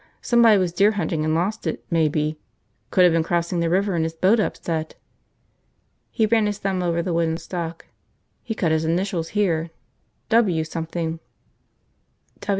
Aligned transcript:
Somebody 0.19 0.57
was 0.57 0.73
deer 0.73 0.93
hunting 0.93 1.23
and 1.23 1.35
lost 1.35 1.67
it, 1.67 1.85
maybe. 1.91 2.39
Could 2.89 3.03
have 3.03 3.13
been 3.13 3.21
crossing 3.21 3.59
the 3.59 3.69
river 3.69 3.93
and 3.93 4.03
his 4.03 4.15
boat 4.15 4.39
upset." 4.39 4.95
He 6.09 6.25
ran 6.25 6.47
his 6.47 6.57
thumb 6.57 6.81
over 6.81 7.03
the 7.03 7.13
wooden 7.13 7.37
stock. 7.37 7.85
"He 8.41 8.55
cut 8.55 8.71
his 8.71 8.83
initials 8.83 9.29
here. 9.37 9.69
W 10.29 10.63
something." 10.63 11.19